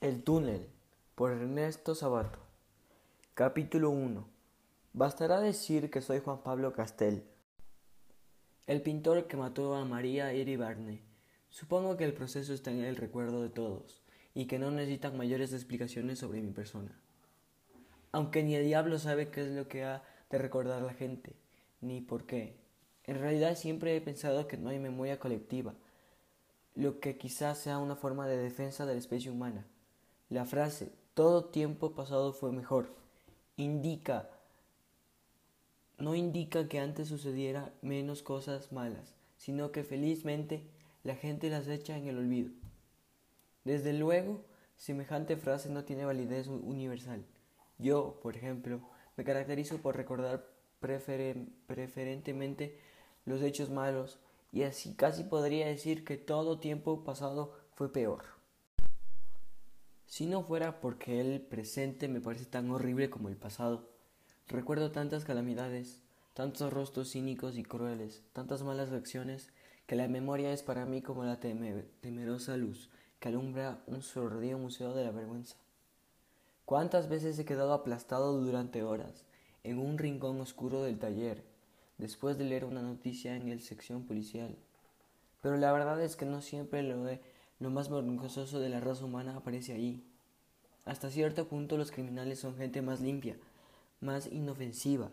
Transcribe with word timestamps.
El 0.00 0.22
túnel 0.22 0.66
por 1.14 1.30
Ernesto 1.30 1.94
Sabato 1.94 2.38
Capítulo 3.34 3.90
1 3.90 4.26
Bastará 4.94 5.40
decir 5.40 5.90
que 5.90 6.00
soy 6.00 6.20
Juan 6.20 6.42
Pablo 6.42 6.72
Castel, 6.72 7.22
el 8.66 8.80
pintor 8.80 9.26
que 9.26 9.36
mató 9.36 9.74
a 9.74 9.84
María 9.84 10.32
Iribarne. 10.32 11.02
Supongo 11.50 11.98
que 11.98 12.04
el 12.04 12.14
proceso 12.14 12.54
está 12.54 12.70
en 12.70 12.82
el 12.82 12.96
recuerdo 12.96 13.42
de 13.42 13.50
todos 13.50 14.00
y 14.32 14.46
que 14.46 14.58
no 14.58 14.70
necesitan 14.70 15.18
mayores 15.18 15.52
explicaciones 15.52 16.18
sobre 16.18 16.40
mi 16.40 16.52
persona. 16.52 16.98
Aunque 18.10 18.42
ni 18.42 18.54
el 18.54 18.64
diablo 18.64 18.98
sabe 18.98 19.28
qué 19.28 19.42
es 19.42 19.48
lo 19.48 19.68
que 19.68 19.84
ha 19.84 20.02
de 20.30 20.38
recordar 20.38 20.80
la 20.80 20.94
gente, 20.94 21.36
ni 21.82 22.00
por 22.00 22.24
qué. 22.24 22.56
En 23.04 23.18
realidad 23.18 23.54
siempre 23.54 23.94
he 23.94 24.00
pensado 24.00 24.48
que 24.48 24.56
no 24.56 24.70
hay 24.70 24.78
memoria 24.78 25.20
colectiva, 25.20 25.74
lo 26.74 27.00
que 27.00 27.18
quizás 27.18 27.58
sea 27.58 27.76
una 27.76 27.96
forma 27.96 28.26
de 28.26 28.38
defensa 28.38 28.86
de 28.86 28.94
la 28.94 28.98
especie 28.98 29.30
humana. 29.30 29.66
La 30.30 30.44
frase 30.44 30.92
todo 31.14 31.46
tiempo 31.46 31.94
pasado 31.94 32.32
fue 32.32 32.52
mejor 32.52 32.94
indica 33.56 34.30
no 35.98 36.14
indica 36.14 36.68
que 36.68 36.78
antes 36.78 37.08
sucediera 37.08 37.74
menos 37.82 38.22
cosas 38.22 38.70
malas, 38.72 39.16
sino 39.36 39.72
que 39.72 39.84
felizmente 39.84 40.64
la 41.02 41.14
gente 41.14 41.50
las 41.50 41.68
echa 41.68 41.98
en 41.98 42.06
el 42.06 42.16
olvido. 42.16 42.52
Desde 43.64 43.92
luego, 43.92 44.42
semejante 44.76 45.36
frase 45.36 45.68
no 45.68 45.84
tiene 45.84 46.06
validez 46.06 46.46
universal. 46.46 47.26
Yo, 47.78 48.18
por 48.22 48.36
ejemplo, 48.36 48.80
me 49.16 49.24
caracterizo 49.24 49.78
por 49.78 49.96
recordar 49.96 50.46
preferentemente 50.78 52.78
los 53.26 53.42
hechos 53.42 53.68
malos 53.68 54.20
y 54.52 54.62
así 54.62 54.94
casi 54.94 55.24
podría 55.24 55.66
decir 55.66 56.04
que 56.04 56.16
todo 56.16 56.60
tiempo 56.60 57.04
pasado 57.04 57.52
fue 57.74 57.92
peor. 57.92 58.39
Si 60.10 60.26
no 60.26 60.42
fuera 60.42 60.80
porque 60.80 61.20
el 61.20 61.40
presente 61.40 62.08
me 62.08 62.20
parece 62.20 62.44
tan 62.44 62.68
horrible 62.72 63.10
como 63.10 63.28
el 63.28 63.36
pasado, 63.36 63.88
recuerdo 64.48 64.90
tantas 64.90 65.24
calamidades, 65.24 66.02
tantos 66.34 66.72
rostros 66.72 67.12
cínicos 67.12 67.56
y 67.56 67.62
crueles, 67.62 68.24
tantas 68.32 68.64
malas 68.64 68.90
lecciones, 68.90 69.50
que 69.86 69.94
la 69.94 70.08
memoria 70.08 70.52
es 70.52 70.64
para 70.64 70.84
mí 70.84 71.00
como 71.00 71.22
la 71.22 71.38
temerosa 71.38 72.56
luz 72.56 72.90
que 73.20 73.28
alumbra 73.28 73.84
un 73.86 74.02
sordío 74.02 74.58
museo 74.58 74.94
de 74.94 75.04
la 75.04 75.12
vergüenza. 75.12 75.54
¿Cuántas 76.64 77.08
veces 77.08 77.38
he 77.38 77.44
quedado 77.44 77.72
aplastado 77.72 78.36
durante 78.40 78.82
horas 78.82 79.24
en 79.62 79.78
un 79.78 79.96
rincón 79.96 80.40
oscuro 80.40 80.82
del 80.82 80.98
taller, 80.98 81.44
después 81.98 82.36
de 82.36 82.46
leer 82.46 82.64
una 82.64 82.82
noticia 82.82 83.36
en 83.36 83.48
el 83.48 83.60
sección 83.60 84.06
policial? 84.06 84.56
Pero 85.40 85.56
la 85.56 85.70
verdad 85.70 86.02
es 86.02 86.16
que 86.16 86.26
no 86.26 86.40
siempre 86.40 86.82
lo 86.82 87.08
he 87.08 87.20
lo 87.60 87.68
más 87.68 87.90
vergonzoso 87.90 88.58
de 88.58 88.70
la 88.70 88.80
raza 88.80 89.04
humana 89.04 89.36
aparece 89.36 89.74
ahí. 89.74 90.02
Hasta 90.86 91.10
cierto 91.10 91.46
punto 91.46 91.76
los 91.76 91.92
criminales 91.92 92.40
son 92.40 92.56
gente 92.56 92.80
más 92.80 93.00
limpia, 93.00 93.36
más 94.00 94.26
inofensiva. 94.32 95.10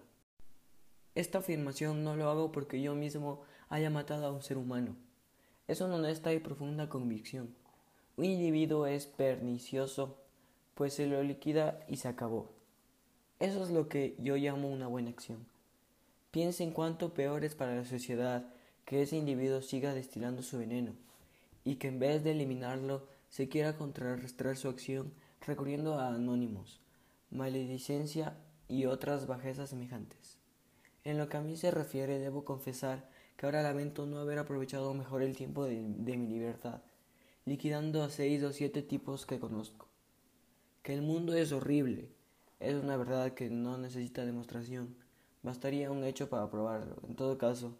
Esta 1.13 1.39
afirmación 1.39 2.05
no 2.05 2.15
lo 2.15 2.29
hago 2.29 2.53
porque 2.53 2.81
yo 2.81 2.95
mismo 2.95 3.41
haya 3.67 3.89
matado 3.89 4.25
a 4.25 4.31
un 4.31 4.41
ser 4.41 4.57
humano. 4.57 4.95
Es 5.67 5.81
una 5.81 5.95
honesta 5.95 6.33
y 6.33 6.39
profunda 6.39 6.87
convicción. 6.87 7.53
Un 8.15 8.25
individuo 8.25 8.87
es 8.87 9.07
pernicioso, 9.07 10.17
pues 10.73 10.93
se 10.93 11.05
lo 11.05 11.21
liquida 11.23 11.85
y 11.89 11.97
se 11.97 12.07
acabó. 12.07 12.49
Eso 13.39 13.61
es 13.61 13.71
lo 13.71 13.89
que 13.89 14.15
yo 14.19 14.37
llamo 14.37 14.69
una 14.69 14.87
buena 14.87 15.09
acción. 15.09 15.45
Piensa 16.31 16.63
en 16.63 16.71
cuánto 16.71 17.13
peor 17.13 17.43
es 17.43 17.55
para 17.55 17.75
la 17.75 17.83
sociedad 17.83 18.45
que 18.85 19.01
ese 19.01 19.17
individuo 19.17 19.61
siga 19.61 19.93
destilando 19.93 20.43
su 20.43 20.59
veneno 20.59 20.93
y 21.67 21.75
que 21.75 21.89
en 21.89 21.99
vez 21.99 22.23
de 22.23 22.31
eliminarlo 22.31 23.05
se 23.27 23.49
quiera 23.49 23.75
contrarrestar 23.75 24.55
su 24.55 24.69
acción 24.69 25.11
recurriendo 25.45 25.99
a 25.99 26.07
anónimos, 26.07 26.79
maledicencia 27.29 28.37
y 28.69 28.85
otras 28.85 29.27
bajezas 29.27 29.71
semejantes. 29.71 30.37
En 31.03 31.17
lo 31.17 31.27
que 31.27 31.35
a 31.35 31.41
mí 31.41 31.57
se 31.57 31.69
refiere, 31.69 32.19
debo 32.19 32.45
confesar 32.45 33.09
que 33.35 33.45
ahora 33.45 33.63
lamento 33.63 34.05
no 34.05 34.19
haber 34.19 34.39
aprovechado 34.39 34.93
mejor 34.93 35.21
el 35.23 35.35
tiempo 35.35 35.65
de, 35.65 35.81
mi 35.81 36.27
libertad, 36.29 36.83
liquidando 37.43 38.01
a 38.01 38.09
seis 38.09 38.41
o 38.43 38.53
siete 38.53 38.81
tipos 38.81 39.25
que 39.25 39.37
conozco. 39.37 39.89
Que 40.83 40.93
el 40.93 41.01
mundo 41.01 41.33
es 41.33 41.51
horrible, 41.51 42.07
es 42.61 42.75
una 42.81 42.95
verdad 42.95 43.33
que 43.33 43.49
no 43.49 43.77
necesita 43.77 44.25
demostración, 44.25 44.95
bastaría 45.43 45.91
un 45.91 46.05
hecho 46.05 46.29
para 46.29 46.49
probarlo. 46.49 46.95
En 47.09 47.17
todo 47.17 47.37
caso, 47.37 47.77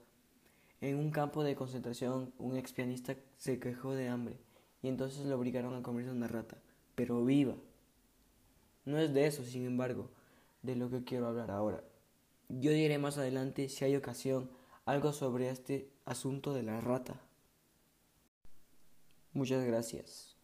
en 0.82 0.98
un 0.98 1.12
campo 1.12 1.44
de 1.44 1.56
concentración, 1.56 2.34
un 2.38 2.58
ex 2.58 2.74
pianista 2.74 3.16
se 3.38 3.60
quejó 3.60 3.94
de 3.94 4.10
hambre 4.10 4.38
y 4.82 4.88
entonces 4.88 5.26
lo 5.26 5.38
obligaron 5.38 5.76
a 5.76 5.82
comerse 5.82 6.12
una 6.12 6.28
rata, 6.28 6.58
pero 6.96 7.24
viva. 7.26 7.56
No 8.86 9.00
es 9.00 9.14
de 9.14 9.26
eso, 9.26 9.44
sin 9.44 9.66
embargo, 9.66 10.10
de 10.62 10.76
lo 10.76 10.90
que 10.90 11.04
quiero 11.04 11.28
hablar 11.28 11.52
ahora. 11.52 11.84
Yo 12.50 12.72
diré 12.72 12.98
más 12.98 13.18
adelante, 13.18 13.70
si 13.70 13.84
hay 13.84 13.96
ocasión, 13.96 14.50
algo 14.86 15.12
sobre 15.12 15.50
este 15.50 15.92
asunto 16.06 16.54
de 16.54 16.64
la 16.64 16.80
rata. 16.80 17.20
Muchas 19.34 19.66
gracias. 19.66 20.37